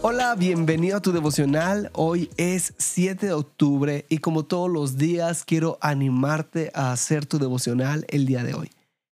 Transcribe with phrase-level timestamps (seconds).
[0.00, 1.90] Hola, bienvenido a tu devocional.
[1.92, 7.40] Hoy es 7 de octubre y como todos los días quiero animarte a hacer tu
[7.40, 8.70] devocional el día de hoy.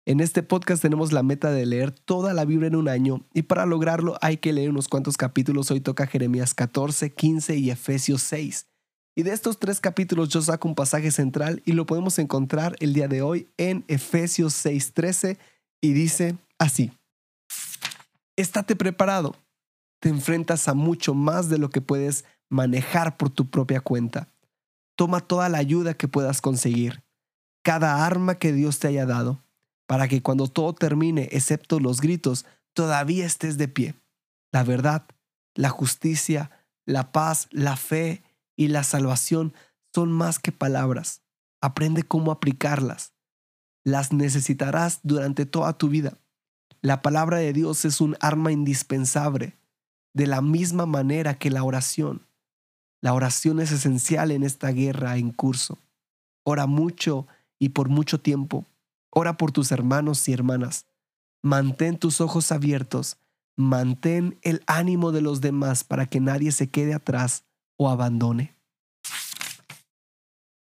[0.07, 3.43] En este podcast tenemos la meta de leer toda la Biblia en un año y
[3.43, 5.71] para lograrlo hay que leer unos cuantos capítulos.
[5.71, 8.67] Hoy toca Jeremías 14, 15 y Efesios 6.
[9.15, 12.93] Y de estos tres capítulos yo saco un pasaje central y lo podemos encontrar el
[12.93, 15.39] día de hoy en Efesios 6, 13
[15.81, 16.91] y dice así.
[18.35, 19.37] Estate preparado
[20.03, 24.33] te enfrentas a mucho más de lo que puedes manejar por tu propia cuenta.
[24.97, 27.05] Toma toda la ayuda que puedas conseguir,
[27.63, 29.45] cada arma que Dios te haya dado,
[29.87, 33.95] para que cuando todo termine, excepto los gritos, todavía estés de pie.
[34.51, 35.07] La verdad,
[35.55, 36.51] la justicia,
[36.85, 38.25] la paz, la fe
[38.57, 39.55] y la salvación
[39.95, 41.23] son más que palabras.
[41.61, 43.13] Aprende cómo aplicarlas.
[43.85, 46.19] Las necesitarás durante toda tu vida.
[46.81, 49.62] La palabra de Dios es un arma indispensable
[50.15, 52.27] de la misma manera que la oración.
[53.01, 55.79] La oración es esencial en esta guerra en curso.
[56.45, 57.27] Ora mucho
[57.59, 58.67] y por mucho tiempo.
[59.11, 60.87] Ora por tus hermanos y hermanas.
[61.43, 63.17] Mantén tus ojos abiertos.
[63.57, 67.45] Mantén el ánimo de los demás para que nadie se quede atrás
[67.77, 68.55] o abandone.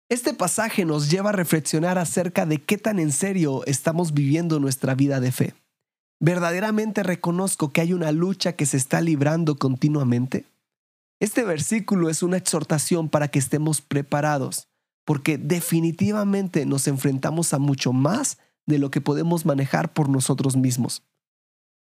[0.09, 4.95] Este pasaje nos lleva a reflexionar acerca de qué tan en serio estamos viviendo nuestra
[4.95, 5.55] vida de fe.
[6.19, 10.47] ¿Verdaderamente reconozco que hay una lucha que se está librando continuamente?
[11.21, 14.69] Este versículo es una exhortación para que estemos preparados,
[15.05, 21.03] porque definitivamente nos enfrentamos a mucho más de lo que podemos manejar por nosotros mismos.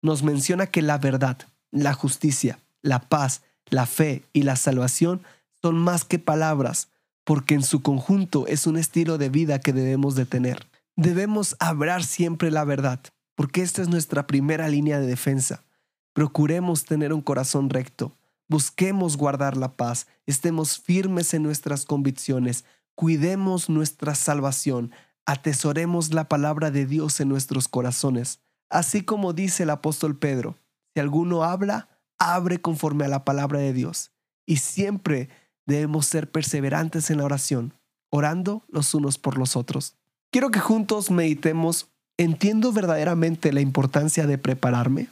[0.01, 1.37] Nos menciona que la verdad,
[1.71, 5.21] la justicia, la paz, la fe y la salvación
[5.61, 6.87] son más que palabras,
[7.23, 10.67] porque en su conjunto es un estilo de vida que debemos de tener.
[10.95, 13.01] Debemos hablar siempre la verdad,
[13.39, 15.63] porque esta es nuestra primera línea de defensa.
[16.11, 18.17] Procuremos tener un corazón recto,
[18.49, 22.65] busquemos guardar la paz, estemos firmes en nuestras convicciones,
[22.95, 24.91] cuidemos nuestra salvación,
[25.25, 28.41] atesoremos la palabra de Dios en nuestros corazones.
[28.69, 30.57] Así como dice el apóstol Pedro,
[30.93, 31.87] si alguno habla,
[32.17, 34.11] abre conforme a la palabra de Dios.
[34.45, 35.29] Y siempre
[35.65, 37.73] debemos ser perseverantes en la oración,
[38.09, 39.95] orando los unos por los otros.
[40.29, 45.07] Quiero que juntos meditemos ¿Entiendo verdaderamente la importancia de prepararme?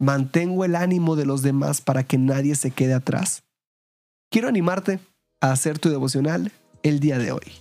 [0.00, 3.44] ¿Mantengo el ánimo de los demás para que nadie se quede atrás?
[4.32, 4.98] Quiero animarte
[5.40, 6.50] a hacer tu devocional
[6.82, 7.52] el día de hoy.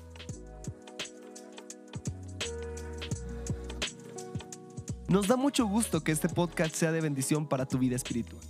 [5.07, 8.41] Nos da mucho gusto que este podcast sea de bendición para tu vida espiritual.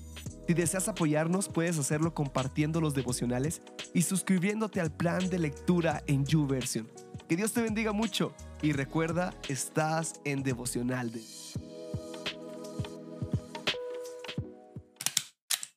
[0.47, 3.61] Si deseas apoyarnos, puedes hacerlo compartiendo los devocionales
[3.93, 6.87] y suscribiéndote al plan de lectura en YouVersion.
[7.27, 11.19] Que Dios te bendiga mucho y recuerda, estás en devocional de